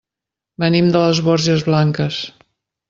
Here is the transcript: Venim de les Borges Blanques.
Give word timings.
Venim 0.63 0.89
de 0.95 1.03
les 1.03 1.21
Borges 1.29 1.69
Blanques. 1.71 2.21